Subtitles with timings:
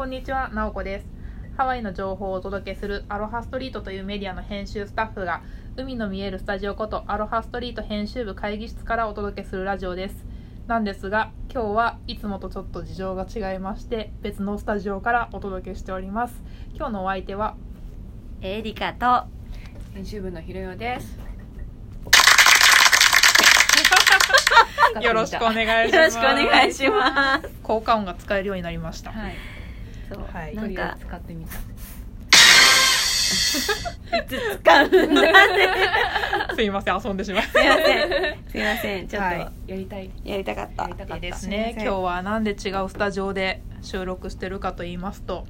[0.00, 1.06] こんにちは、なおこです。
[1.58, 5.42] ハワイの情報をお届けするアロハストリートというメディアの編集スタッフが
[5.76, 10.24] 海の見えるスタジオことアロハストリート編集部会議室からお届けするラジオです。
[10.66, 16.42] なんですが、今日はいつもとちょっと事情が違いまして別のスタジオからお届けしております。
[16.74, 17.56] 今日のお相手は
[18.40, 19.26] エリカと
[19.92, 21.18] 編集部のひろよです。
[25.02, 25.94] よろしくお願いします。
[25.94, 27.50] よろしくお願いします。
[27.62, 29.12] 効果音が使えるようになりました。
[29.12, 29.34] はい。
[30.12, 31.56] そう、はいなんか使ってみた。
[31.56, 31.60] い
[34.26, 35.24] つ使うんだっ
[36.48, 36.50] て。
[36.56, 38.08] すいません、遊んでしまいすいません。
[38.50, 39.08] すいません。
[39.08, 39.38] ちょっと、はい
[39.70, 40.10] やりたい。
[40.24, 40.82] やりたかった。
[40.84, 41.20] やりたかった。
[41.20, 45.46] ですね今日はなんで違うスタジオで収録してるかと言いますと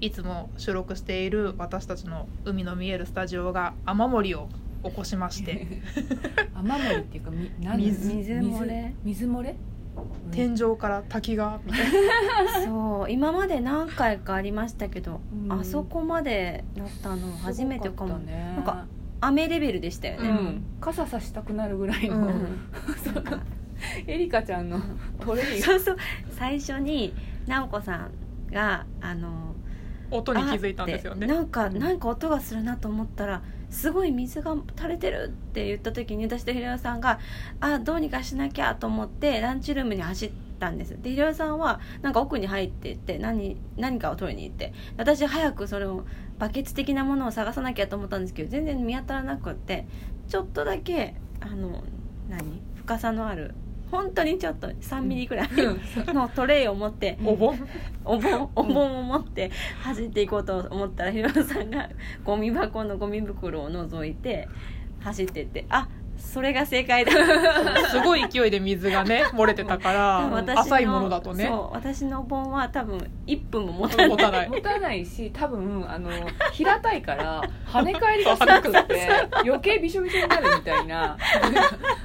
[0.00, 4.48] いつも収録している私たちの海の見えるスタジオが雨漏りを
[4.84, 5.66] 起こしまして
[6.54, 8.94] 雨漏りっていうかみ水水漏れ？
[9.04, 9.54] 水漏れ？
[10.32, 11.80] 天井から滝がみたい
[12.44, 18.08] な そう、今まで何回かありましたけど、うんあそこまでなったの初めてかも。
[18.08, 18.52] すごったね。
[18.56, 18.86] なんか
[19.20, 20.28] 雨レベルでしたよね。
[20.28, 20.64] うん。
[20.80, 22.46] 傘さしたくなるぐらいの、う うんん
[24.06, 24.80] エリカちゃんの
[25.20, 25.66] トレイが。
[25.66, 25.96] そうそう。
[26.30, 27.14] 最初に
[27.46, 28.10] 直子さん
[28.52, 29.54] があの。
[30.10, 31.26] 音に気づいたんですよね。
[31.26, 37.18] なんかなんか音がするなと思ったらすごい水が垂れてるって言った時に私とひろよさんが
[37.60, 41.00] あどうにかしなきゃと思ってランチルームに走ったんです。
[41.00, 44.72] でひろよさんはなんか奥に入っていって何何かを取りに行って。
[44.96, 46.04] 私早くそれを
[46.38, 49.86] バケツ的なものを探さなきゃと思ったんですけど全然見当たらなくって。
[50.28, 51.84] ちょっとだけあの
[52.28, 53.54] 何深さのある
[53.90, 55.48] 本当にちょっと3ミリぐらい
[56.08, 57.58] のトレイを持ってお盆？
[58.04, 58.50] お盆？
[58.56, 59.50] お盆を持って
[59.82, 61.88] 走っていこうと思ったらひろさんが
[62.24, 64.48] ゴミ箱のゴミ袋を覗いて
[65.00, 67.12] 走ってってあそれが正解だ。
[67.90, 71.46] すごい勢いで水がね 漏れてたから私の浅いものだとね。
[71.46, 74.08] そう私のお盆は多分1分も持たない。
[74.08, 74.48] 持たない。
[74.48, 76.10] 持たないし多分あの
[76.52, 79.08] 平たいから跳ね返りがすごくって
[79.44, 81.16] 余計びしょびしょになるみたいな。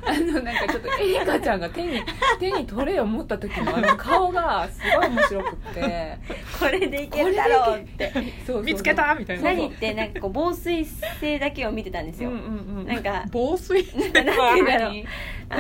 [0.03, 2.01] あのなんかちょっとエリカちゃんが手に
[2.39, 6.17] 手にトレイを持った時のあの顔がすごい面白くって。
[6.59, 8.11] これでいけるだろうって。
[8.13, 8.63] そうそうそう。
[8.63, 9.44] 見つけたみたいな。
[9.44, 12.88] 何ってなんかこう防水性だけを見てたんですよ、うんうんうん。
[12.88, 13.83] なんか防水？
[14.13, 14.94] なんて言うんだろう。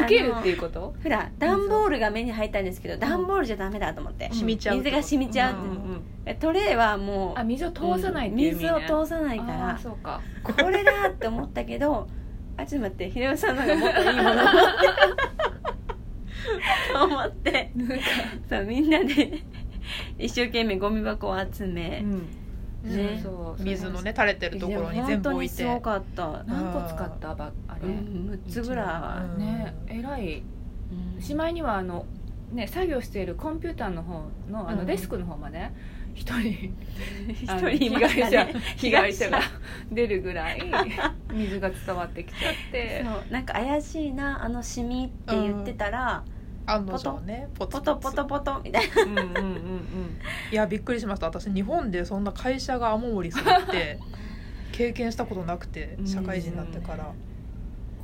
[0.03, 0.93] 受けるっていうこと？
[1.03, 5.63] ほら段ボールが目に入ったんですけど段ボールじゃダメだと思って、染みちゃう水が染みちゃうって、う。
[5.63, 5.77] んう
[6.31, 10.21] んトレイはもうあ水を通さないっていう意味、水ね、を通さないかあらーそうか。
[10.43, 12.07] これだって思ったけど
[12.57, 13.09] あちょっと待って。
[13.09, 14.49] ひろさんの方がもっといいものを持って。
[16.93, 17.71] と思って。
[18.49, 19.39] そう みんなで
[20.17, 22.03] 一生懸命ゴミ箱を集め、
[22.83, 23.63] うそう。
[23.63, 25.63] 水のね垂れてるところに全部置いて。
[25.63, 27.35] いや本当にすごかった、何個使った？
[27.35, 29.39] ばあれ、うん、6つぐらうん。
[29.39, 29.73] ね。
[29.87, 30.43] えらいい、
[31.15, 31.21] うん。
[31.21, 32.05] しまいにはあの
[32.51, 34.79] ね作業しているコンピューターの方のあうん。
[34.79, 35.69] のデスクの方まで
[36.13, 36.73] 一人
[37.31, 39.39] 一人被害者ね被害者が
[39.91, 40.61] 出るぐらい
[41.33, 43.03] 水が伝わってきちゃって。
[43.07, 43.31] そう。
[43.31, 46.23] なんか怪しいなあのシミって言ってたら、
[46.65, 49.03] 案の定ねポツポトポトポトみたいな。
[49.03, 50.19] うんうんうんうん。
[50.51, 51.27] いやびっくりしました。
[51.27, 53.99] 私日本でそんな会社が雨漏りするって
[54.71, 56.07] 経験したことなくてうん。
[56.07, 57.11] 社会人になってから。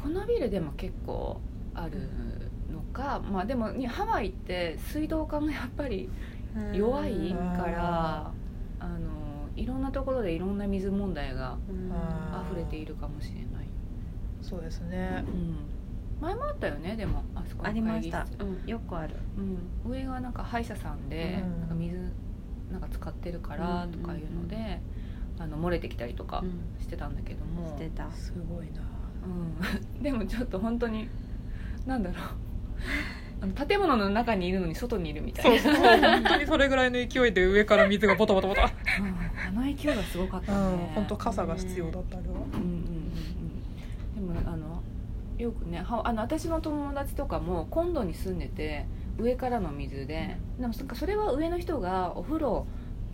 [0.01, 1.41] このビルでも結構
[1.73, 2.09] ある
[2.72, 6.09] のかまあでもにハワイって水道管がやっぱり
[6.74, 8.31] 弱いから
[8.79, 11.57] あのいろんなところでいろんな水問題が
[12.47, 13.68] 溢れているかもしれない、
[14.41, 15.24] そうですね。
[15.28, 15.56] うん、
[16.20, 18.26] 前もあったよねでもあそこのありました。
[18.40, 19.16] うん、よくある。
[19.86, 21.60] うん、上がなんか歯医者さんで、うん。
[21.60, 22.14] なんか水
[22.72, 24.82] なんか使ってるからとかいうので、
[25.40, 26.82] あの漏れてきたりとかうん。
[26.82, 28.12] してたんだけども、してた。
[28.12, 28.82] すごいな。
[29.26, 31.10] うん、 でもちょっと本当に
[31.86, 32.20] なんだろう。
[33.40, 35.62] あの建物の中にいるのに外にいるみたそういな。
[35.64, 38.64] そう本当にそれぐらいの勢いで上から水がボタボタボタ。
[39.00, 39.60] うん。
[39.60, 40.78] あの勢いがすごかっうたねん。
[40.96, 42.34] 本当傘が必要だったあれは。
[42.36, 42.74] うんうんうん
[44.18, 44.34] うん。
[44.36, 44.82] でもあの
[45.38, 48.86] よくねはあの私の友達とかもコンドに住んでて
[49.18, 52.66] 上からの水ででもそれは上の人がお風呂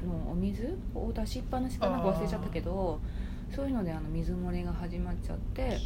[0.06, 3.00] のお水を出しっぱなしかなんか忘れちゃったけど
[3.54, 5.78] そういうのであの水漏れが始まっちゃって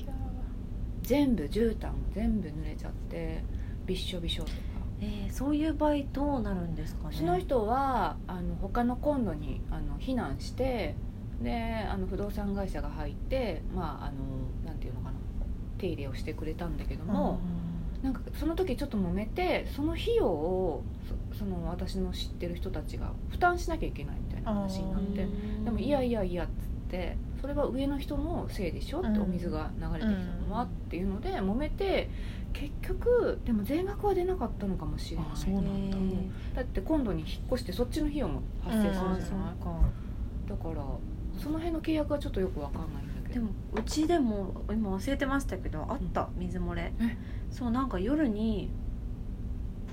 [1.02, 3.44] 全部絨毯全部濡れちゃって
[3.86, 4.58] びっしょびしょとか。
[5.00, 7.16] えー、そういう場合どうなるんですかね？
[7.16, 10.96] その人はあの他のコンドにあの避難して
[11.42, 14.16] であの不動産会社が入ってまああの
[14.66, 15.18] なんていうのかな
[15.78, 17.40] 手入れをしてくれたんだけども、
[18.02, 20.84] なんかその時ちょっと揉めてその費用を
[21.34, 26.54] そその私の知ってる人たちが負担しなきゃいけないみたいな話になってうんでもいやいやいやっつっ
[26.92, 29.22] てそれは上の人のせいでしょってうん。
[29.24, 32.10] お水が流れてきたのはっていうので揉めて
[32.54, 35.98] 結局でも全額は出なかったのかもしれないあそうなんだ。
[35.98, 39.04] えーだって今度に引っ越してそっちの費用も発生するじゃ
[39.38, 39.80] ない、うか。
[40.50, 40.84] だから
[41.38, 43.04] その辺の契約はちょっとよくわかんない
[43.34, 46.94] でもうちでも今忘れてましたけどあった水漏れ。
[47.00, 47.18] え？
[47.52, 48.70] そうなんか夜に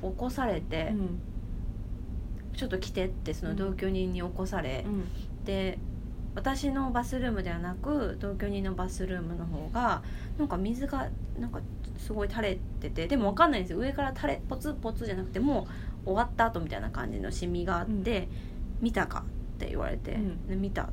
[0.03, 1.21] 起こされて、うん。
[2.57, 5.45] ちょっと来てってその同居人に起こされう、ん。
[5.45, 5.79] で
[6.37, 10.03] 私のバスルームではなく同居人のバスルームの方が
[10.39, 11.09] なんか水が
[11.39, 11.61] なんか
[11.99, 13.79] すごい垂れててでも分かんないんですよ。
[13.79, 15.67] 上から垂れポツポツじゃなくても
[16.05, 18.29] う終わった後みたいな感じのシミがあって
[18.81, 19.25] 「見たか?」
[19.57, 20.47] って言われて「うん。
[20.47, 20.91] で見た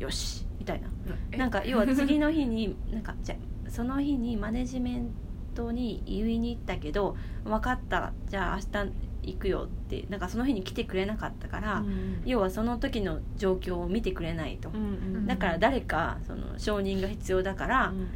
[0.00, 0.88] よし」みたいな。
[1.30, 1.36] え？
[1.36, 3.36] なんか要は次の日に なんかじゃ
[3.66, 5.10] あその日にマネジメン
[5.54, 8.92] トに言いに行ったけど分かったじゃあ明日
[9.22, 12.22] 行くよってなんかその日に来てくれなかったから、うん。
[12.24, 14.76] 要はその時の状況を見てくれないと、うん
[15.16, 18.06] うんだから誰かその承認が必要だから、うんうん。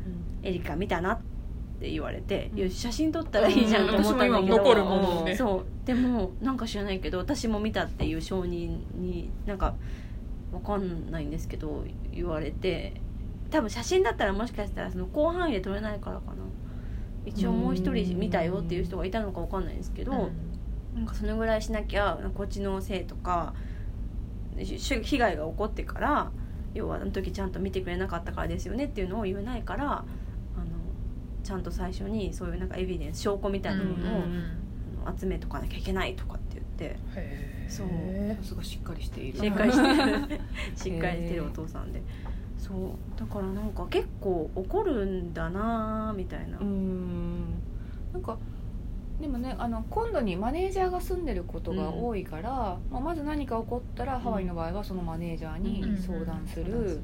[0.42, 1.18] エリカ見たなっ
[1.80, 6.56] て言われて、写真撮ったらいいじゃんと思ったんだけど、ねそうでもなん。
[6.56, 9.58] か知らないけど私も見たっていう承認になん。
[9.58, 9.74] か
[10.54, 13.00] わかんないんですけど言われて。
[13.50, 16.42] 多分写真だったらもしかしたらその広範囲で撮れないからかな。
[17.24, 20.30] 一応もう一人見たよっていう人がいたのかわかんないんですけど、
[20.94, 23.54] なんかそのぐらいしなきゃこっちのせいとか
[24.62, 26.30] し被害が起こってから
[26.74, 30.04] 要はあの時ちゃんと見てくれなかったからですよねっていうのを言えないからあの
[31.42, 34.22] ちゃんと最初にそういうなんかエビデンス証拠みたいなものを、
[35.16, 36.96] 集めとかなきゃいけないとかって言って
[37.68, 37.88] そう
[38.36, 39.38] さすがしっかりしている。
[39.38, 40.40] しっかりしてる。
[40.76, 42.02] しっかりしてるお父さんで。
[42.58, 47.44] そうだからなんか結構怒るんだなーみたいな、うん。
[48.12, 48.38] なんか
[49.20, 57.00] でもねあの今度にマネージャーが住んでることが多いから、まあ、まず何か起こったら、ハワイの場合はそのマネージャーに相談する、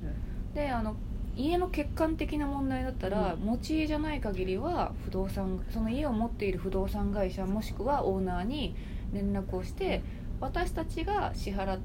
[0.55, 0.96] であの
[1.37, 8.75] 家の欠陥的な問題だったら、う持ち家じゃない限りは不動産その家を持っている不動産会社もしくはオーナーに
[9.12, 10.02] 連絡をして
[10.40, 11.78] 私たちが支払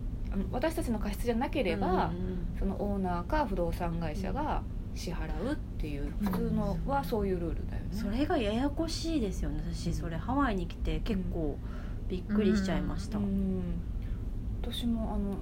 [0.51, 2.11] 私たちの過失じゃなければ、
[2.59, 4.63] そのオーナーか不動産会社が
[4.93, 7.89] 支払うっていう普通のはそういうルールだよね。
[7.91, 11.57] それがややこしいですよね私それハワイに来て結構
[12.09, 13.81] びっくりしちゃいました、うん。
[14.61, 15.37] 私もあの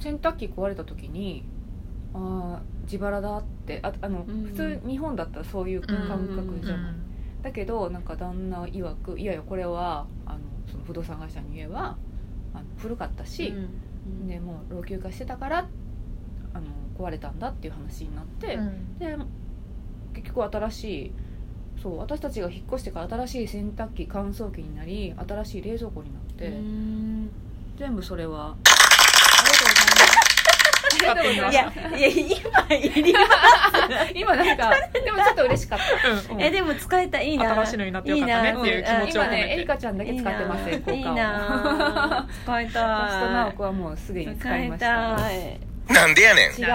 [0.00, 1.44] 洗濯機壊れた時に
[2.14, 5.96] ああ自腹だってああの、うん普通日本だったらそういう感
[6.28, 6.94] 覚じゃない、
[7.42, 10.38] だけどなんか旦那曰くいやいやこれはあの
[10.86, 11.96] 不動産会社に言えば
[12.54, 13.68] あの古かったし、うん
[14.26, 15.68] でもう老朽化してたから
[16.52, 16.66] あの
[16.98, 18.58] 壊れたんだっていう話になって、
[18.98, 19.16] で
[20.12, 21.12] 結局新しい
[21.80, 27.30] そう私たちが引っ越してから新しい洗濯機乾燥機になり新しい冷蔵庫になって、うん。
[27.78, 28.56] 全部それはあ
[31.00, 31.54] りがとうございます。
[31.54, 32.38] いやいや
[32.68, 33.20] 今いりま
[34.14, 37.54] 今なんかでもちょっと嬉しかった、えでも使えたいいな。
[37.54, 39.36] 新しいのになってよかったねっていう気持ちを込めて。
[39.42, 40.80] 今ねエリカちゃんだけ使ってますいいな。
[40.80, 40.94] 効果を。
[40.94, 42.28] いいな。
[42.44, 42.80] 使い私と
[43.30, 45.16] 直た子はもうすでいに使使いいました。
[45.92, 46.50] なんでやねん。
[46.50, 46.68] 違う。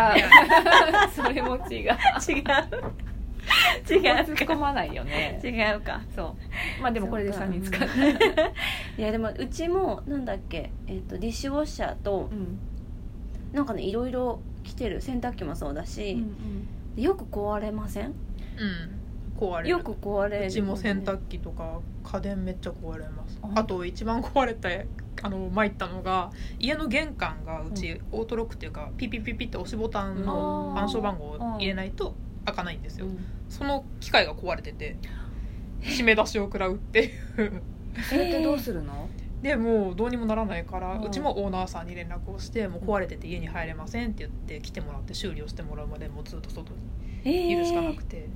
[1.16, 1.64] それも違う。
[1.68, 1.94] 違う。
[3.90, 5.40] 違う突っ込まないよね。
[5.44, 6.02] 違うか。
[6.16, 6.36] そ
[6.80, 6.82] う。
[6.82, 7.96] まあでもこれで3人使って
[9.02, 12.60] いやでもうちもなんだっけ、えっとディッシュウォッシャーとうん。
[13.54, 16.24] なんかねいろいろ来てる洗濯機もそうだし、
[16.98, 18.08] よく壊れません？
[18.08, 18.14] うん
[19.40, 19.70] 壊れる。
[19.70, 20.48] よく壊れる。
[20.48, 23.40] うちも洗濯機とか家電めっちゃ壊れます。
[23.42, 23.52] あ。
[23.56, 24.70] あと一番壊れた
[25.22, 33.06] あの参ったのが家の玄関がうちオートロックっていうかピピピピって押しボタンのうん暗証番号を入れないと開かないんですよ。
[33.06, 33.26] うん。
[33.48, 34.98] その機械が壊れてて
[35.82, 37.62] 締め出しを食らうっていう。
[38.10, 39.08] それってどうするの
[39.42, 41.04] でもうどうにもならないからうん。
[41.04, 46.80] うちもオーナーさんに連絡をしてもう壊れてて家に入れませんって言って来てもらって修理をしてもらうまでもうずっと外に
[47.24, 48.28] えーいるしかなくて。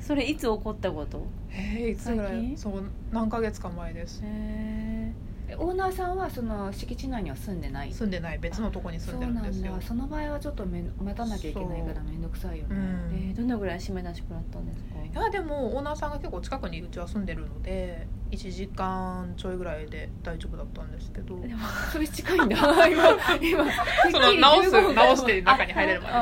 [0.00, 1.26] それいつ起こったこと？
[1.50, 2.52] えーいつぐら最近？
[2.52, 4.20] いそう何ヶ月か前です。
[4.24, 5.12] へえ
[5.60, 7.92] オーナーさんはその敷地内には住んでない。
[7.92, 9.76] 住んでない別のとこに住んでるんですよ。
[9.80, 13.10] その場合はちょっとめん待たなきゃいけないから面倒くさいよね、うん。
[13.30, 15.20] えーどのぐらい締め出し食らったんですか？
[15.20, 21.38] いやでもオーナーさんが結構近くにうちは住んでるので1時間ちょいぐらいで大丈夫だったんですけど。
[21.42, 21.58] でも
[21.92, 22.56] それ近いんだ。
[22.88, 23.10] 今
[23.40, 23.64] 今
[24.12, 26.14] その直す15分直して中に入れるまで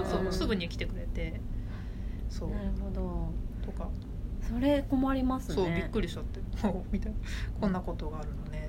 [0.00, 0.04] ね。
[0.10, 1.40] そうすぐに来てくれて。
[2.28, 2.50] そう。
[2.50, 3.32] なるほど。
[3.64, 3.88] とか
[4.48, 5.54] それ困りますね。
[5.54, 6.40] そうびっくりしちゃって
[6.90, 7.18] みたいな。
[7.60, 8.68] こんなことがあるのね。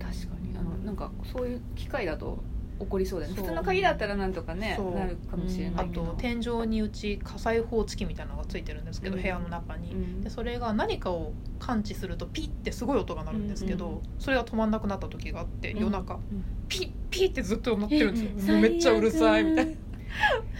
[0.00, 0.56] 確かに。
[0.56, 2.42] あのなんかそういう機械だと
[2.80, 6.04] 起こりそうだよね普通の鍵だったらなんとかねなるかもしれなあいけど。
[6.06, 9.22] と天井にうち火災報知器みたいなのがついてるんですけど、うん。
[9.22, 10.20] 部屋の中に、うん。
[10.22, 13.94] でそれが何かを感知するとピッてすごい音が鳴るんですけど、うん。
[13.94, 16.44] うんそれが止まんなくなった時があって夜中、うん。
[16.68, 18.58] ピッピッってずっと鳴ってるんですよ。
[18.58, 19.72] めっちゃうるさいみたいな。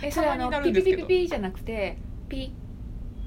[0.02, 1.98] えそれあのピピピピピじゃなくて
[2.28, 2.52] ピ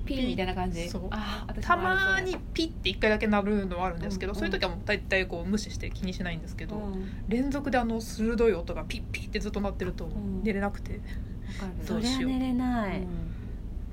[0.08, 0.90] ピーみたいな感じ？
[0.90, 1.08] そう。
[1.12, 7.12] あー私たまにピッて一回だけなるのはあるんですけど、うんそういう時はもう大体こう無視して気にしないんですけど、うん。
[7.28, 10.42] 連続であの鋭い音がピッピッってずっと鳴ってるとん。
[10.44, 11.04] 寝れなくて、わか
[11.80, 11.86] る。
[11.86, 12.32] そどうしよう。
[12.32, 13.08] 寝れない、うん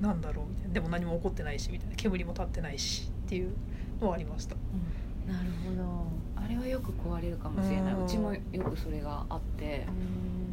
[0.01, 0.73] なんだろうみたいな。
[0.73, 1.95] でも何も起こってないしみたいな。
[1.95, 3.53] 煙も立ってないしっていう
[4.01, 4.55] のはありました。
[4.55, 5.33] うん。
[5.33, 6.43] なるほど。
[6.43, 7.93] あれはよく壊れるかもしれない。
[7.93, 8.05] うん。
[8.05, 9.85] うちもよくそれがあって。
[9.87, 10.03] あのなん。
[10.03, 10.44] か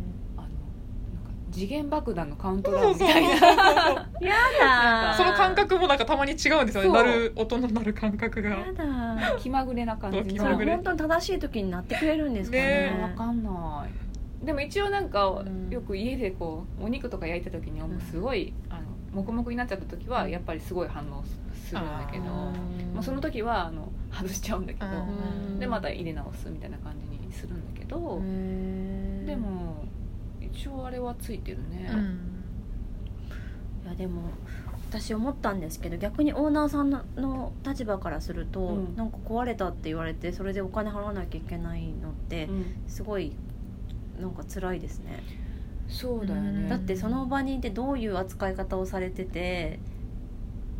[1.52, 3.30] 次元爆弾のカウントダウンみたいな。
[4.20, 5.14] やだ。
[5.16, 6.88] その感覚もなんかたまに違うんですよね。
[6.88, 6.92] そう。
[6.92, 8.50] 鳴る音の鳴る感覚が。
[8.50, 9.36] やだ。
[9.38, 10.66] 気まぐれな感じそう気そまぐれ。
[10.66, 12.62] れ本当に正しい時になってくれるんですかね。
[12.62, 14.44] ねわかんない。
[14.44, 18.80] でも一応なんかうんよく家でこうお肉とか焼いた時にもうすごいあの
[19.12, 21.22] 黙々になっちゃった時はやっぱりすごい反応
[21.54, 22.52] するんだけどあ
[22.94, 24.90] まあ、その時はあの外しちゃうんだけどう
[25.54, 25.58] ん。
[25.60, 28.20] でまた入れ直すみたいな感じにするんだけど
[29.26, 29.84] でも
[30.52, 32.44] 一応あれはついてるね、うん。
[33.84, 34.22] いやでも
[34.90, 38.96] 私思ったんですけど逆にオーナーさんのの立場からすると、うん。
[38.96, 42.64] なんか壊れたって言われてそれでお金払わなきゃいけないのってうん。
[42.86, 43.32] すごい
[44.20, 45.22] なんか辛いですね、
[45.88, 46.48] そうだよね。
[46.50, 49.80] うんだってその場にいてどういう扱い方をされてて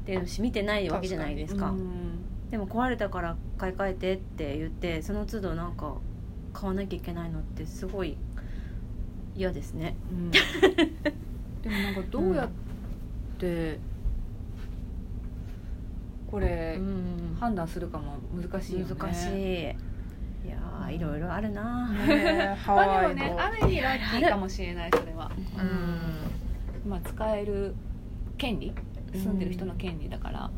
[0.03, 1.71] っていうのし見てないわけじゃないですか。
[1.71, 2.51] うん。
[2.51, 5.97] でも壊れたから買い替えてって言ってその都度なんか
[6.53, 8.19] 買わなきゃいけないのってすごい
[9.37, 9.97] 嫌ですね。
[10.11, 10.31] うん。
[11.63, 12.49] でもなんかどうやっ
[13.39, 13.79] て
[16.31, 17.37] これうん。
[17.39, 18.95] 判断するかも難しいよね。
[18.99, 19.63] 難しい。
[20.45, 25.31] いやーいろいろあるな、ね ハまあでもねある意味ラッキーかもしれないそれは。
[26.85, 26.91] うん。
[26.91, 27.75] まあ使える
[28.37, 28.75] 権利
[29.13, 30.51] 住んでる人の権利だから、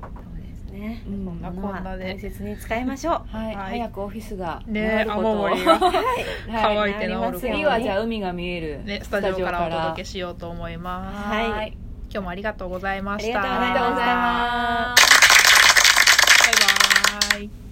[0.00, 0.33] そうです
[0.74, 1.02] ね。
[1.06, 1.24] うん。
[1.24, 2.14] こんなこんなで。
[2.14, 3.14] 大切に使いましょう。
[3.36, 6.04] はい、はい早くオフィスがね雨漏りが はい。
[6.48, 11.28] 乾いて治る次はじゃあ海が見えるねスタジオからお届けしようと思います。
[11.28, 11.50] はい。
[11.50, 11.76] はい
[12.12, 13.40] 今日もありがとうございました。
[13.40, 14.94] ありがとうございました。
[14.94, 15.14] ありがとうございます
[17.34, 17.63] バイバイ